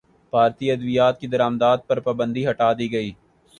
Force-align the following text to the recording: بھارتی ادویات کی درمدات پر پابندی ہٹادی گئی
بھارتی 0.33 0.71
ادویات 0.71 1.19
کی 1.19 1.27
درمدات 1.27 1.87
پر 1.87 1.99
پابندی 2.01 2.47
ہٹادی 2.49 2.91
گئی 2.91 3.11